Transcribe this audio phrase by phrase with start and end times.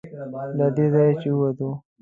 [0.57, 1.69] له دې ځایه چې ووتو.